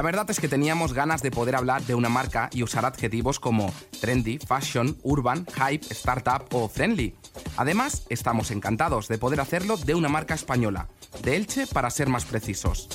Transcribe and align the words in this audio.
La 0.00 0.04
verdad 0.04 0.30
es 0.30 0.40
que 0.40 0.48
teníamos 0.48 0.94
ganas 0.94 1.20
de 1.20 1.30
poder 1.30 1.54
hablar 1.54 1.82
de 1.82 1.94
una 1.94 2.08
marca 2.08 2.48
y 2.54 2.62
usar 2.62 2.86
adjetivos 2.86 3.38
como 3.38 3.70
trendy, 4.00 4.38
fashion, 4.38 4.96
urban, 5.02 5.44
hype, 5.44 5.84
startup 5.90 6.46
o 6.54 6.70
friendly. 6.70 7.14
Además, 7.58 8.06
estamos 8.08 8.50
encantados 8.50 9.08
de 9.08 9.18
poder 9.18 9.42
hacerlo 9.42 9.76
de 9.76 9.94
una 9.94 10.08
marca 10.08 10.32
española, 10.32 10.88
de 11.22 11.36
Elche 11.36 11.66
para 11.66 11.90
ser 11.90 12.08
más 12.08 12.24
precisos. 12.24 12.88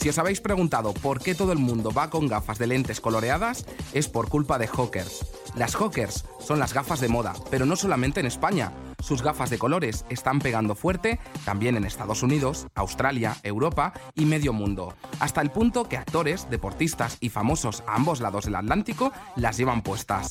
Si 0.00 0.08
os 0.08 0.18
habéis 0.18 0.40
preguntado 0.40 0.94
por 0.94 1.22
qué 1.22 1.36
todo 1.36 1.52
el 1.52 1.60
mundo 1.60 1.92
va 1.92 2.10
con 2.10 2.26
gafas 2.26 2.58
de 2.58 2.66
lentes 2.66 3.00
coloreadas, 3.00 3.64
es 3.92 4.08
por 4.08 4.28
culpa 4.28 4.58
de 4.58 4.66
Hawkers. 4.66 5.24
Las 5.54 5.76
Hawkers 5.76 6.24
son 6.40 6.58
las 6.58 6.74
gafas 6.74 6.98
de 6.98 7.06
moda, 7.06 7.34
pero 7.52 7.66
no 7.66 7.76
solamente 7.76 8.18
en 8.18 8.26
España. 8.26 8.72
Sus 8.98 9.22
gafas 9.22 9.50
de 9.50 9.58
colores 9.58 10.04
están 10.08 10.38
pegando 10.38 10.74
fuerte 10.74 11.18
también 11.44 11.76
en 11.76 11.84
Estados 11.84 12.22
Unidos, 12.22 12.66
Australia, 12.74 13.36
Europa 13.42 13.92
y 14.14 14.24
medio 14.24 14.52
mundo, 14.52 14.94
hasta 15.20 15.40
el 15.40 15.50
punto 15.50 15.84
que 15.88 15.96
actores, 15.96 16.48
deportistas 16.50 17.18
y 17.20 17.28
famosos 17.28 17.82
a 17.86 17.94
ambos 17.94 18.20
lados 18.20 18.44
del 18.46 18.56
Atlántico 18.56 19.12
las 19.36 19.56
llevan 19.56 19.82
puestas. 19.82 20.30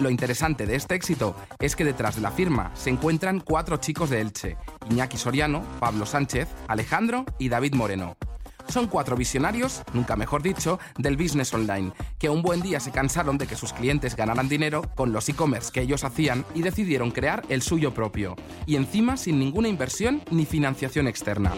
Lo 0.00 0.10
interesante 0.10 0.66
de 0.66 0.76
este 0.76 0.94
éxito 0.94 1.34
es 1.58 1.74
que 1.74 1.84
detrás 1.84 2.14
de 2.14 2.22
la 2.22 2.30
firma 2.30 2.70
se 2.74 2.90
encuentran 2.90 3.40
cuatro 3.40 3.78
chicos 3.78 4.10
de 4.10 4.20
Elche, 4.20 4.56
Iñaki 4.90 5.16
Soriano, 5.16 5.64
Pablo 5.80 6.06
Sánchez, 6.06 6.48
Alejandro 6.68 7.24
y 7.38 7.48
David 7.48 7.74
Moreno. 7.74 8.16
Son 8.68 8.86
cuatro 8.86 9.16
visionarios, 9.16 9.82
nunca 9.94 10.14
mejor 10.14 10.42
dicho, 10.42 10.78
del 10.98 11.16
business 11.16 11.54
online, 11.54 11.92
que 12.18 12.28
un 12.28 12.42
buen 12.42 12.60
día 12.60 12.80
se 12.80 12.90
cansaron 12.90 13.38
de 13.38 13.46
que 13.46 13.56
sus 13.56 13.72
clientes 13.72 14.14
ganaran 14.14 14.48
dinero 14.48 14.82
con 14.94 15.12
los 15.12 15.28
e-commerce 15.28 15.72
que 15.72 15.80
ellos 15.80 16.04
hacían 16.04 16.44
y 16.54 16.60
decidieron 16.60 17.10
crear 17.10 17.44
el 17.48 17.62
suyo 17.62 17.94
propio, 17.94 18.36
y 18.66 18.76
encima 18.76 19.16
sin 19.16 19.38
ninguna 19.38 19.68
inversión 19.68 20.22
ni 20.30 20.44
financiación 20.44 21.08
externa. 21.08 21.52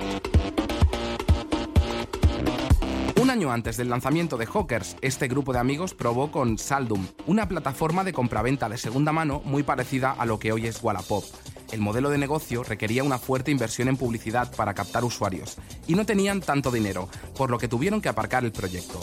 Un 3.21 3.29
año 3.29 3.53
antes 3.53 3.77
del 3.77 3.91
lanzamiento 3.91 4.37
de 4.37 4.47
Hawkers, 4.47 4.97
este 5.03 5.29
grupo 5.29 5.53
de 5.53 5.59
amigos 5.59 5.95
probó 5.95 6.31
con 6.31 6.59
Saldum, 6.59 7.07
una 7.27 7.49
plataforma 7.49 8.05
de 8.05 8.13
compraventa 8.13 8.69
de 8.69 8.79
segunda 8.79 9.13
mano 9.13 9.43
muy 9.45 9.63
parecida 9.63 10.13
a 10.13 10.27
lo 10.27 10.39
que 10.39 10.53
hoy 10.53 10.67
es 10.67 10.83
Wallapop. 10.83 11.25
El 11.73 11.81
modelo 11.81 12.11
de 12.11 12.19
negocio 12.19 12.65
requería 12.65 13.05
una 13.05 13.19
fuerte 13.19 13.51
inversión 13.51 13.89
en 13.89 13.97
publicidad 13.97 14.55
para 14.57 14.75
captar 14.75 15.05
usuarios, 15.05 15.57
y 15.87 15.95
no 15.95 16.05
tenían 16.05 16.41
tanto 16.41 16.71
dinero, 16.71 17.09
por 17.37 17.51
lo 17.51 17.59
que 17.59 17.69
tuvieron 17.69 18.01
que 18.01 18.09
aparcar 18.09 18.45
el 18.45 18.53
proyecto. 18.53 19.01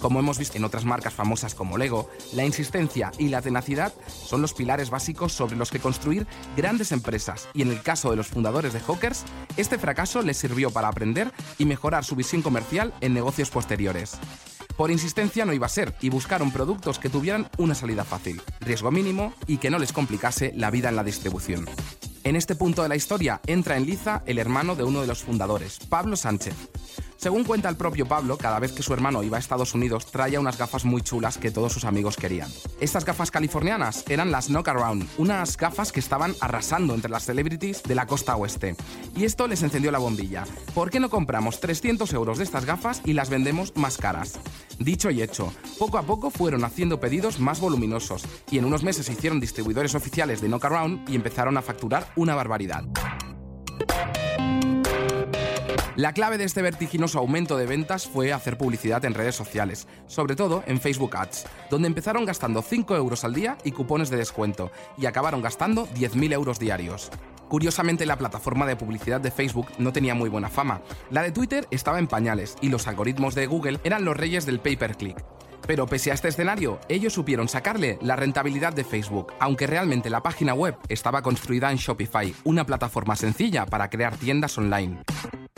Como 0.00 0.18
hemos 0.18 0.38
visto 0.38 0.56
en 0.56 0.64
otras 0.64 0.86
marcas 0.86 1.12
famosas 1.12 1.54
como 1.54 1.76
Lego, 1.76 2.08
la 2.32 2.46
insistencia 2.46 3.12
y 3.18 3.28
la 3.28 3.42
tenacidad 3.42 3.92
son 4.08 4.40
los 4.40 4.54
pilares 4.54 4.88
básicos 4.88 5.34
sobre 5.34 5.56
los 5.56 5.70
que 5.70 5.78
construir 5.78 6.26
grandes 6.56 6.90
empresas 6.90 7.48
y 7.52 7.60
en 7.62 7.68
el 7.68 7.82
caso 7.82 8.10
de 8.10 8.16
los 8.16 8.28
fundadores 8.28 8.72
de 8.72 8.80
Hawkers, 8.80 9.24
este 9.58 9.78
fracaso 9.78 10.22
les 10.22 10.38
sirvió 10.38 10.70
para 10.70 10.88
aprender 10.88 11.30
y 11.58 11.66
mejorar 11.66 12.04
su 12.06 12.16
visión 12.16 12.40
comercial 12.40 12.94
en 13.02 13.12
negocios 13.12 13.50
posteriores. 13.50 14.18
Por 14.74 14.90
insistencia 14.90 15.44
no 15.44 15.52
iba 15.52 15.66
a 15.66 15.68
ser 15.68 15.94
y 16.00 16.08
buscaron 16.08 16.50
productos 16.50 16.98
que 16.98 17.10
tuvieran 17.10 17.50
una 17.58 17.74
salida 17.74 18.02
fácil, 18.02 18.40
riesgo 18.60 18.90
mínimo 18.90 19.34
y 19.46 19.58
que 19.58 19.68
no 19.68 19.78
les 19.78 19.92
complicase 19.92 20.54
la 20.56 20.70
vida 20.70 20.88
en 20.88 20.96
la 20.96 21.04
distribución. 21.04 21.66
En 22.22 22.36
este 22.36 22.54
punto 22.54 22.82
de 22.82 22.88
la 22.88 22.96
historia 22.96 23.40
entra 23.46 23.78
en 23.78 23.86
liza 23.86 24.22
el 24.26 24.38
hermano 24.38 24.76
de 24.76 24.84
uno 24.84 25.00
de 25.00 25.06
los 25.06 25.22
fundadores, 25.22 25.78
Pablo 25.88 26.16
Sánchez. 26.16 26.54
Según 27.20 27.44
cuenta 27.44 27.68
el 27.68 27.76
propio 27.76 28.08
Pablo, 28.08 28.38
cada 28.38 28.58
vez 28.58 28.72
que 28.72 28.82
su 28.82 28.94
hermano 28.94 29.22
iba 29.22 29.36
a 29.36 29.40
Estados 29.40 29.74
Unidos 29.74 30.06
traía 30.06 30.40
unas 30.40 30.56
gafas 30.56 30.86
muy 30.86 31.02
chulas 31.02 31.36
que 31.36 31.50
todos 31.50 31.70
sus 31.70 31.84
amigos 31.84 32.16
querían. 32.16 32.50
Estas 32.80 33.04
gafas 33.04 33.30
californianas 33.30 34.04
eran 34.08 34.30
las 34.30 34.46
Knock 34.46 34.68
Around, 34.68 35.06
unas 35.18 35.58
gafas 35.58 35.92
que 35.92 36.00
estaban 36.00 36.34
arrasando 36.40 36.94
entre 36.94 37.10
las 37.10 37.26
celebrities 37.26 37.82
de 37.82 37.94
la 37.94 38.06
costa 38.06 38.36
oeste. 38.36 38.74
Y 39.14 39.24
esto 39.24 39.46
les 39.48 39.62
encendió 39.62 39.92
la 39.92 39.98
bombilla. 39.98 40.44
¿Por 40.74 40.88
qué 40.88 40.98
no 40.98 41.10
compramos 41.10 41.60
300 41.60 42.10
euros 42.14 42.38
de 42.38 42.44
estas 42.44 42.64
gafas 42.64 43.02
y 43.04 43.12
las 43.12 43.28
vendemos 43.28 43.76
más 43.76 43.98
caras? 43.98 44.40
Dicho 44.78 45.10
y 45.10 45.20
hecho, 45.20 45.52
poco 45.78 45.98
a 45.98 46.04
poco 46.04 46.30
fueron 46.30 46.64
haciendo 46.64 47.00
pedidos 47.00 47.38
más 47.38 47.60
voluminosos 47.60 48.24
y 48.50 48.56
en 48.56 48.64
unos 48.64 48.82
meses 48.82 49.04
se 49.04 49.12
hicieron 49.12 49.40
distribuidores 49.40 49.94
oficiales 49.94 50.40
de 50.40 50.48
Knock 50.48 50.64
Around 50.64 51.10
y 51.10 51.16
empezaron 51.16 51.58
a 51.58 51.62
facturar 51.62 52.10
una 52.16 52.34
barbaridad. 52.34 52.84
La 55.96 56.12
clave 56.12 56.38
de 56.38 56.44
este 56.44 56.62
vertiginoso 56.62 57.18
aumento 57.18 57.56
de 57.56 57.66
ventas 57.66 58.06
fue 58.06 58.32
hacer 58.32 58.56
publicidad 58.56 59.04
en 59.04 59.14
redes 59.14 59.34
sociales, 59.34 59.88
sobre 60.06 60.36
todo 60.36 60.62
en 60.66 60.80
Facebook 60.80 61.16
Ads, 61.16 61.46
donde 61.68 61.88
empezaron 61.88 62.24
gastando 62.24 62.62
5 62.62 62.94
euros 62.94 63.24
al 63.24 63.34
día 63.34 63.58
y 63.64 63.72
cupones 63.72 64.08
de 64.08 64.16
descuento, 64.16 64.70
y 64.96 65.06
acabaron 65.06 65.42
gastando 65.42 65.88
10.000 65.88 66.32
euros 66.32 66.60
diarios. 66.60 67.10
Curiosamente, 67.48 68.06
la 68.06 68.16
plataforma 68.16 68.66
de 68.66 68.76
publicidad 68.76 69.20
de 69.20 69.32
Facebook 69.32 69.66
no 69.78 69.92
tenía 69.92 70.14
muy 70.14 70.28
buena 70.28 70.48
fama. 70.48 70.80
La 71.10 71.22
de 71.22 71.32
Twitter 71.32 71.66
estaba 71.72 71.98
en 71.98 72.06
pañales 72.06 72.56
y 72.60 72.68
los 72.68 72.86
algoritmos 72.86 73.34
de 73.34 73.48
Google 73.48 73.80
eran 73.82 74.04
los 74.04 74.16
reyes 74.16 74.46
del 74.46 74.60
pay-per-click. 74.60 75.16
Pero 75.66 75.86
pese 75.86 76.12
a 76.12 76.14
este 76.14 76.28
escenario, 76.28 76.78
ellos 76.88 77.12
supieron 77.12 77.48
sacarle 77.48 77.98
la 78.00 78.14
rentabilidad 78.14 78.72
de 78.72 78.84
Facebook, 78.84 79.32
aunque 79.40 79.66
realmente 79.66 80.08
la 80.08 80.22
página 80.22 80.54
web 80.54 80.76
estaba 80.88 81.22
construida 81.22 81.70
en 81.72 81.78
Shopify, 81.78 82.32
una 82.44 82.64
plataforma 82.64 83.16
sencilla 83.16 83.66
para 83.66 83.90
crear 83.90 84.16
tiendas 84.16 84.56
online. 84.56 85.00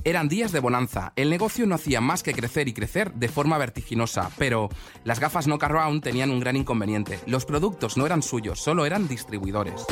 Eran 0.05 0.29
días 0.29 0.51
de 0.51 0.59
bonanza, 0.59 1.13
el 1.15 1.31
negocio 1.31 1.65
no 1.65 1.77
hacía 1.77 2.01
más 2.01 2.25
que 2.25 2.35
crecer 2.35 2.67
y 2.67 2.73
crecer 2.73 3.13
de 3.15 3.29
forma 3.29 3.57
vertiginosa, 3.57 4.31
pero 4.37 4.69
las 5.05 5.21
gafas 5.21 5.45
Knock 5.45 5.63
Around 5.63 6.03
tenían 6.03 6.33
un 6.33 6.41
gran 6.41 6.57
inconveniente, 6.57 7.21
los 7.27 7.45
productos 7.45 7.97
no 7.97 8.05
eran 8.05 8.23
suyos, 8.23 8.59
solo 8.59 8.85
eran 8.85 9.07
distribuidores. 9.07 9.85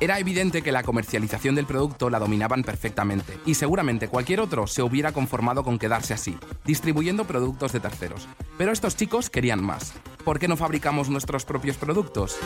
Era 0.00 0.18
evidente 0.18 0.62
que 0.62 0.72
la 0.72 0.82
comercialización 0.82 1.54
del 1.54 1.66
producto 1.66 2.10
la 2.10 2.18
dominaban 2.18 2.64
perfectamente, 2.64 3.38
y 3.46 3.54
seguramente 3.54 4.08
cualquier 4.08 4.40
otro 4.40 4.66
se 4.66 4.82
hubiera 4.82 5.12
conformado 5.12 5.62
con 5.62 5.78
quedarse 5.78 6.14
así, 6.14 6.36
distribuyendo 6.64 7.24
productos 7.24 7.72
de 7.72 7.78
terceros. 7.78 8.26
Pero 8.58 8.72
estos 8.72 8.96
chicos 8.96 9.30
querían 9.30 9.64
más. 9.64 9.94
¿Por 10.24 10.40
qué 10.40 10.48
no 10.48 10.56
fabricamos 10.56 11.10
nuestros 11.10 11.44
propios 11.44 11.76
productos? 11.76 12.36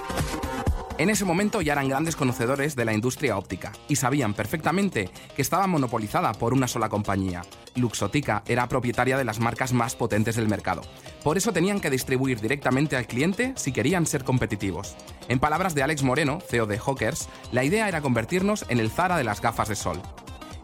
En 0.99 1.11
ese 1.11 1.25
momento 1.25 1.63
ya 1.63 1.75
eran 1.75 1.89
grandes 1.89 2.17
conocedores 2.17 2.75
de 2.75 2.85
la 2.85 2.93
industria 2.93 3.39
óptica 3.39 3.71
y 3.87 3.95
sabían 3.95 4.35
perfectamente 4.35 5.09
que 5.37 5.43
estaba 5.43 5.69
monopolizada 5.69 6.33
por 6.33 6.53
una 6.53 6.67
sola 6.67 6.89
compañía. 6.89 7.43
Luxotica 7.77 8.43
era 8.49 8.69
propietaria 8.69 9.17
de 9.17 9.25
las 9.25 9.39
marcas 9.39 9.73
más 9.73 9.95
potentes 9.95 10.35
del 10.35 10.49
mercado. 10.49 10.83
Por 11.23 11.37
eso 11.37 11.53
tenían 11.53 11.79
que 11.79 11.91
distribuir 11.91 12.41
directamente 12.41 12.97
al 12.97 13.07
cliente 13.07 13.53
si 13.55 13.71
querían 13.71 14.07
ser 14.07 14.25
competitivos. 14.25 14.97
En 15.29 15.39
palabras 15.39 15.77
de 15.77 15.85
Alex 15.85 16.03
Moreno, 16.03 16.41
CEO 16.41 16.67
de 16.67 16.81
Hawkers, 16.81 17.29
la 17.53 17.63
idea 17.63 17.87
era 17.87 18.01
convertirnos 18.01 18.67
en 18.69 18.81
el 18.81 18.91
Zara 18.91 19.17
de 19.17 19.25
las 19.25 19.41
gafas 19.41 19.69
de 19.69 19.77
sol. 19.77 20.03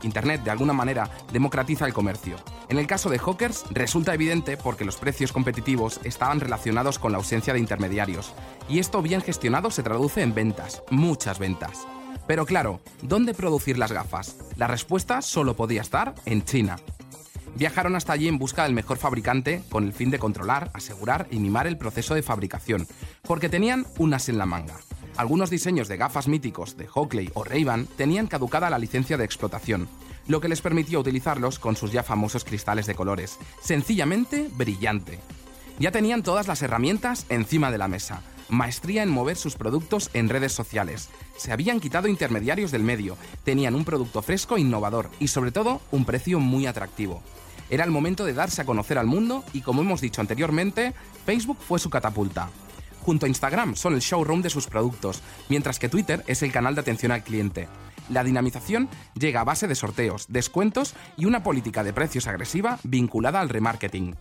Internet, 0.04 0.42
de 0.42 0.50
alguna 0.50 0.72
manera, 0.72 1.10
democratiza 1.32 1.87
el 1.87 1.92
comercio. 1.92 2.37
En 2.69 2.78
el 2.78 2.87
caso 2.87 3.11
de 3.11 3.19
Hawkers, 3.19 3.64
resulta 3.70 4.14
evidente 4.14 4.56
porque 4.56 4.84
los 4.84 4.96
precios 4.96 5.32
competitivos 5.32 6.00
estaban 6.05 6.40
relacionados 6.40 6.99
con 6.99 7.12
la 7.12 7.19
ausencia 7.19 7.52
de 7.52 7.61
intermediarios, 7.61 8.32
y 8.69 8.78
esto 8.78 9.02
bien 9.02 9.20
gestionado 9.20 9.70
se 9.70 9.82
traduce 9.82 10.23
en 10.23 10.34
ventas, 10.34 10.82
muchas 10.90 11.38
ventas. 11.38 11.87
Pero 12.26 12.46
claro, 12.46 12.81
¿dónde 13.02 13.34
producir 13.34 13.78
las 13.78 13.93
gafas? 13.93 14.37
La 14.56 14.67
respuesta 14.67 15.20
solo 15.20 15.55
podía 15.56 15.82
estar 15.82 16.14
en 16.25 16.44
China. 16.44 16.76
Viajaron 17.56 17.94
hasta 17.94 18.12
allí 18.12 18.26
en 18.26 18.38
busca 18.38 18.64
del 18.64 18.73
mejor 18.73 18.96
fabricante 18.96 19.62
con 19.70 19.84
el 19.84 19.93
fin 19.93 20.11
de 20.11 20.19
controlar, 20.19 20.70
asegurar 20.75 21.28
y 21.31 21.38
mimar 21.38 21.67
el 21.67 21.78
proceso 21.78 22.14
de 22.14 22.23
fabricación, 22.23 22.88
porque 23.23 23.49
tenían 23.49 23.87
unas 23.99 24.28
en 24.28 24.38
la 24.38 24.46
manga. 24.46 24.75
Algunos 25.16 25.49
diseños 25.49 25.87
de 25.87 25.96
gafas 25.96 26.26
míticos 26.26 26.76
de 26.76 26.88
Hockley 26.93 27.31
o 27.34 27.44
Ray-Ban 27.44 27.87
tenían 27.87 28.26
caducada 28.26 28.69
la 28.69 28.78
licencia 28.78 29.16
de 29.16 29.25
explotación, 29.25 29.88
lo 30.26 30.40
que 30.40 30.49
les 30.49 30.61
permitió 30.61 30.99
utilizarlos 30.99 31.61
con 31.61 31.76
sus 31.76 31.93
ya 31.93 32.02
famosos 32.02 32.44
cristales 32.44 32.87
de 32.87 32.96
colores. 32.96 33.38
Sencillamente 33.62 34.50
brillante. 34.56 35.20
Ya 35.78 35.93
tenían 35.93 36.22
todas 36.25 36.49
las 36.49 36.62
herramientas 36.62 37.26
encima 37.28 37.70
de 37.70 37.78
la 37.78 37.87
mesa. 37.87 38.22
Maestría 38.49 39.05
en 39.05 39.11
mover 39.11 39.37
sus 39.37 39.55
productos 39.55 40.11
en 40.14 40.28
redes 40.28 40.52
sociales. 40.52 41.08
Se 41.37 41.52
habían 41.52 41.81
quitado 41.81 42.08
intermediarios 42.08 42.72
del 42.72 42.82
medio. 42.82 43.16
Tenían 43.44 43.75
un 43.75 43.84
producto 43.84 44.20
fresco, 44.20 44.58
innovador 44.58 45.11
y 45.20 45.28
sobre 45.28 45.52
todo 45.52 45.81
un 45.93 46.05
precio 46.05 46.40
muy 46.40 46.66
atractivo. 46.66 47.22
Era 47.70 47.84
el 47.84 47.90
momento 47.90 48.25
de 48.25 48.34
darse 48.34 48.62
a 48.62 48.66
conocer 48.66 48.99
al 48.99 49.06
mundo 49.06 49.44
y 49.52 49.62
como 49.62 49.82
hemos 49.82 50.00
dicho 50.00 50.20
anteriormente, 50.20 50.93
Facebook 51.25 51.58
fue 51.61 51.78
su 51.78 51.88
catapulta. 51.88 52.50
Junto 53.04 53.26
a 53.26 53.28
Instagram 53.28 53.76
son 53.76 53.94
el 53.94 54.00
showroom 54.00 54.42
de 54.42 54.50
sus 54.50 54.66
productos, 54.66 55.22
mientras 55.48 55.78
que 55.78 55.88
Twitter 55.88 56.24
es 56.26 56.42
el 56.42 56.52
canal 56.52 56.74
de 56.74 56.80
atención 56.80 57.12
al 57.12 57.22
cliente. 57.22 57.68
La 58.08 58.24
dinamización 58.24 58.88
llega 59.14 59.40
a 59.40 59.44
base 59.44 59.68
de 59.68 59.74
sorteos, 59.74 60.26
descuentos 60.28 60.94
y 61.16 61.26
una 61.26 61.42
política 61.42 61.84
de 61.84 61.92
precios 61.92 62.26
agresiva 62.26 62.78
vinculada 62.82 63.40
al 63.40 63.48
remarketing. 63.48 64.14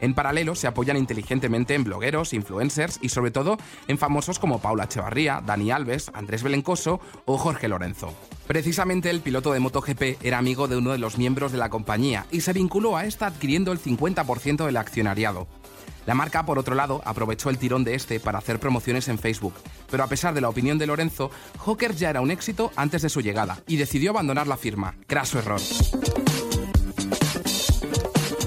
En 0.00 0.14
paralelo, 0.14 0.54
se 0.54 0.66
apoyan 0.66 0.96
inteligentemente 0.96 1.74
en 1.74 1.84
blogueros, 1.84 2.32
influencers 2.32 2.98
y 3.00 3.08
sobre 3.08 3.30
todo 3.30 3.56
en 3.88 3.98
famosos 3.98 4.38
como 4.38 4.60
Paula 4.60 4.84
Echevarría, 4.84 5.42
Dani 5.44 5.70
Alves, 5.70 6.10
Andrés 6.14 6.42
Belencoso 6.42 7.00
o 7.24 7.38
Jorge 7.38 7.68
Lorenzo. 7.68 8.12
Precisamente 8.46 9.10
el 9.10 9.20
piloto 9.20 9.52
de 9.52 9.60
MotoGP 9.60 10.22
era 10.22 10.38
amigo 10.38 10.68
de 10.68 10.76
uno 10.76 10.92
de 10.92 10.98
los 10.98 11.18
miembros 11.18 11.52
de 11.52 11.58
la 11.58 11.70
compañía 11.70 12.26
y 12.30 12.42
se 12.42 12.52
vinculó 12.52 12.96
a 12.96 13.06
esta 13.06 13.26
adquiriendo 13.26 13.72
el 13.72 13.80
50% 13.80 14.66
del 14.66 14.76
accionariado. 14.76 15.46
La 16.06 16.14
marca, 16.14 16.46
por 16.46 16.58
otro 16.58 16.74
lado, 16.74 17.02
aprovechó 17.04 17.50
el 17.50 17.58
tirón 17.58 17.84
de 17.84 17.94
este 17.94 18.20
para 18.20 18.38
hacer 18.38 18.60
promociones 18.60 19.08
en 19.08 19.18
Facebook, 19.18 19.54
pero 19.90 20.04
a 20.04 20.06
pesar 20.06 20.34
de 20.34 20.40
la 20.40 20.48
opinión 20.48 20.78
de 20.78 20.86
Lorenzo, 20.86 21.30
Hawker 21.64 21.94
ya 21.94 22.10
era 22.10 22.20
un 22.20 22.30
éxito 22.30 22.70
antes 22.76 23.02
de 23.02 23.08
su 23.08 23.20
llegada 23.20 23.58
y 23.66 23.76
decidió 23.76 24.10
abandonar 24.10 24.46
la 24.46 24.56
firma. 24.56 24.94
Craso 25.06 25.38
error. 25.40 25.60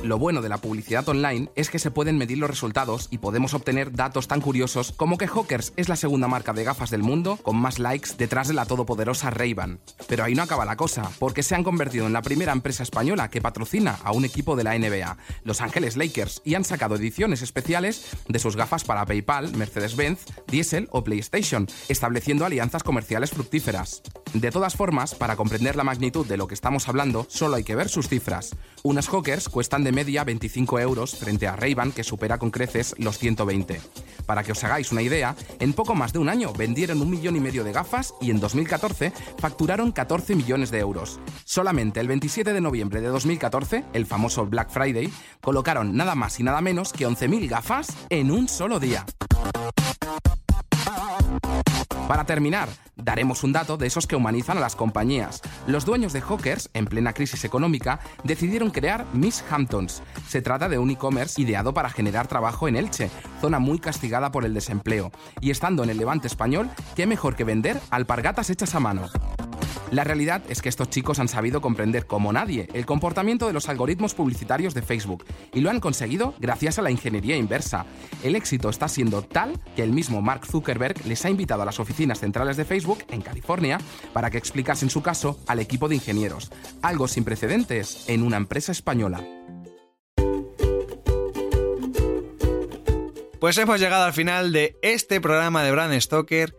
Lo 0.09 0.17
bueno 0.17 0.41
de 0.41 0.50
la 0.50 0.57
publicidad 0.57 1.07
online 1.07 1.51
es 1.56 1.69
que 1.69 1.77
se 1.77 1.91
pueden 1.91 2.17
medir 2.17 2.39
los 2.39 2.50
resultados 2.50 3.09
y 3.11 3.19
podemos 3.19 3.53
obtener 3.53 3.91
datos 3.91 4.27
tan 4.27 4.41
curiosos 4.41 4.91
como 4.91 5.19
que 5.19 5.27
Hawkers 5.27 5.71
es 5.75 5.88
la 5.88 5.95
segunda 5.95 6.27
marca 6.27 6.51
de 6.51 6.63
gafas 6.63 6.89
del 6.89 7.03
mundo 7.03 7.38
con 7.44 7.57
más 7.57 7.77
likes 7.77 8.13
detrás 8.17 8.47
de 8.47 8.56
la 8.56 8.65
todopoderosa 8.65 9.29
Ray-Ban. 9.29 9.79
Pero 10.07 10.23
ahí 10.23 10.33
no 10.33 10.41
acaba 10.41 10.65
la 10.65 10.77
cosa, 10.77 11.11
porque 11.19 11.44
se 11.44 11.53
han 11.53 11.63
convertido 11.63 12.07
en 12.07 12.13
la 12.13 12.23
primera 12.23 12.53
empresa 12.53 12.81
española 12.81 13.29
que 13.29 13.39
patrocina 13.39 14.00
a 14.03 14.11
un 14.11 14.25
equipo 14.25 14.56
de 14.56 14.63
la 14.63 14.75
NBA, 14.79 15.15
Los 15.44 15.61
Ángeles 15.61 15.95
Lakers, 15.95 16.41
y 16.44 16.55
han 16.55 16.63
sacado 16.63 16.95
ediciones 16.95 17.44
especiales 17.44 18.07
de 18.27 18.39
sus 18.39 18.55
gafas 18.55 18.85
para 18.85 19.05
PayPal, 19.05 19.55
Mercedes-Benz, 19.55 20.25
Diesel 20.47 20.88
o 20.89 21.03
PlayStation, 21.03 21.67
estableciendo 21.88 22.45
alianzas 22.45 22.81
comerciales 22.81 23.29
fructíferas. 23.29 24.01
De 24.33 24.50
todas 24.50 24.75
formas, 24.75 25.13
para 25.13 25.35
comprender 25.35 25.75
la 25.75 25.83
magnitud 25.83 26.25
de 26.25 26.38
lo 26.38 26.47
que 26.47 26.55
estamos 26.55 26.88
hablando, 26.88 27.27
solo 27.29 27.57
hay 27.57 27.63
que 27.63 27.75
ver 27.75 27.89
sus 27.89 28.07
cifras. 28.07 28.55
Unas 28.81 29.07
Hawkers 29.07 29.50
cuestan 29.50 29.83
de 29.83 29.99
media 30.00 30.24
25 30.24 30.80
euros 30.80 31.13
frente 31.13 31.46
a 31.46 31.57
ray 31.57 31.75
que 31.94 32.06
supera 32.06 32.38
con 32.38 32.51
creces 32.51 32.96
los 33.00 33.18
120. 33.18 33.81
Para 34.25 34.44
que 34.44 34.54
os 34.54 34.63
hagáis 34.63 34.94
una 34.94 35.01
idea, 35.01 35.36
en 35.60 35.74
poco 35.74 35.94
más 35.94 36.13
de 36.13 36.19
un 36.19 36.30
año 36.30 36.54
vendieron 36.54 37.01
un 37.01 37.10
millón 37.10 37.36
y 37.36 37.42
medio 37.42 37.66
de 37.66 37.74
gafas 37.74 38.13
y 38.22 38.31
en 38.31 38.40
2014 38.40 39.12
facturaron 39.38 39.92
14 39.92 40.38
millones 40.38 40.72
de 40.72 40.80
euros. 40.80 41.19
Solamente 41.44 42.00
el 42.00 42.07
27 42.07 42.54
de 42.54 42.62
noviembre 42.62 43.01
de 43.01 43.10
2014, 43.10 43.84
el 43.92 44.06
famoso 44.06 44.46
Black 44.46 44.69
Friday, 44.69 45.12
colocaron 45.42 45.98
nada 45.98 46.16
más 46.16 46.40
y 46.40 46.44
nada 46.44 46.62
menos 46.62 46.94
que 46.94 47.06
11.000 47.06 47.50
gafas 47.50 47.90
en 48.10 48.31
un 48.31 48.48
solo 48.48 48.80
día. 48.80 49.06
Para 52.07 52.24
terminar, 52.24 52.69
daremos 53.09 53.44
un 53.44 53.51
dato 53.51 53.75
de 53.75 53.88
esos 53.88 54.06
que 54.06 54.15
humanizan 54.15 54.59
a 54.59 54.61
las 54.61 54.75
compañías. 54.75 55.41
Los 55.65 55.83
dueños 55.83 56.13
de 56.13 56.21
Hawkers, 56.21 56.69
en 56.75 56.85
plena 56.85 57.11
crisis 57.11 57.44
económica, 57.44 58.01
decidieron 58.23 58.69
crear 58.69 59.03
Miss 59.13 59.44
Hamptons. 59.50 60.03
Se 60.27 60.44
trata 60.44 60.69
de 60.69 60.77
un 60.77 60.91
e-commerce 60.91 61.41
ideado 61.41 61.73
para 61.73 61.89
generar 61.89 62.27
trabajo 62.27 62.67
en 62.67 62.75
Elche, 62.75 63.09
zona 63.41 63.57
muy 63.57 63.79
castigada 63.79 64.31
por 64.31 64.45
el 64.45 64.53
desempleo. 64.53 65.11
Y 65.41 65.50
estando 65.50 65.83
en 65.83 65.89
el 65.89 65.97
levante 65.97 66.27
español, 66.27 66.69
¿qué 66.95 67.07
mejor 67.07 67.35
que 67.35 67.45
vender 67.45 67.81
alpargatas 67.89 68.51
hechas 68.51 68.75
a 68.75 68.79
mano? 68.79 69.09
La 69.92 70.04
realidad 70.04 70.44
es 70.50 70.62
que 70.62 70.69
estos 70.69 70.89
chicos 70.89 71.19
han 71.19 71.27
sabido 71.27 71.62
comprender 71.62 72.06
como 72.06 72.31
nadie 72.31 72.68
el 72.74 72.86
comportamiento 72.86 73.48
de 73.48 73.54
los 73.54 73.69
algoritmos 73.69 74.13
publicitarios 74.13 74.74
de 74.74 74.81
Facebook 74.81 75.25
y 75.54 75.62
lo 75.62 75.69
han 75.69 75.80
conseguido 75.80 76.36
gracias 76.39 76.80
a 76.80 76.81
la 76.81 76.92
ingeniería 76.92 77.36
inversa. 77.36 77.86
El 78.24 78.36
éxito 78.36 78.69
está 78.69 78.88
siendo 78.88 79.21
tal 79.24 79.60
que 79.75 79.83
el 79.83 79.92
mismo 79.92 80.21
Mark 80.21 80.45
Zuckerberg 80.45 81.06
les 81.06 81.25
ha 81.25 81.30
invitado 81.30 81.63
a 81.63 81.66
las 81.66 81.80
oficinas 81.80 82.19
centrales 82.19 82.57
de 82.57 82.66
Facebook 82.66 83.00
en 83.10 83.21
California 83.21 83.80
para 84.13 84.30
que 84.30 84.38
explicasen 84.38 84.89
su 84.89 85.01
caso 85.01 85.39
al 85.48 85.60
equipo 85.60 85.88
de 85.88 85.95
ingenieros, 85.95 86.51
algo 86.81 87.07
sin 87.07 87.24
precedentes 87.24 88.06
en 88.07 88.24
una 88.24 88.38
empresa 88.38 88.72
española. 88.72 89.24
Pues 93.39 93.57
hemos 93.57 93.80
llegado 93.80 94.04
al 94.04 94.13
final 94.13 94.51
de 94.51 94.77
este 94.81 95.22
programa 95.22 95.63
de 95.63 95.72
Brand 95.72 95.98
Stoker 96.01 96.58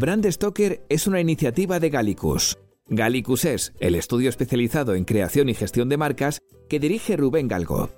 Brand 0.00 0.26
Stoker 0.30 0.82
es 0.88 1.06
una 1.06 1.20
iniciativa 1.20 1.78
de 1.78 1.90
Gallicus. 1.90 2.56
Gallicus 2.88 3.44
es 3.44 3.74
el 3.80 3.94
estudio 3.94 4.30
especializado 4.30 4.94
en 4.94 5.04
creación 5.04 5.50
y 5.50 5.54
gestión 5.54 5.90
de 5.90 5.98
marcas 5.98 6.40
que 6.70 6.80
dirige 6.80 7.18
Rubén 7.18 7.48
Galgo. 7.48 7.90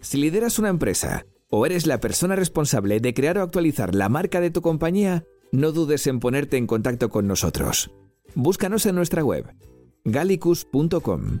Si 0.00 0.18
lideras 0.18 0.60
una 0.60 0.68
empresa 0.68 1.26
o 1.50 1.66
eres 1.66 1.88
la 1.88 1.98
persona 1.98 2.36
responsable 2.36 3.00
de 3.00 3.12
crear 3.12 3.38
o 3.38 3.42
actualizar 3.42 3.92
la 3.92 4.08
marca 4.08 4.40
de 4.40 4.52
tu 4.52 4.62
compañía, 4.62 5.24
no 5.50 5.72
dudes 5.72 6.06
en 6.06 6.20
ponerte 6.20 6.58
en 6.58 6.68
contacto 6.68 7.08
con 7.08 7.26
nosotros. 7.26 7.90
Búscanos 8.36 8.86
en 8.86 8.94
nuestra 8.94 9.24
web 9.24 9.52
gallicus.com. 10.04 11.40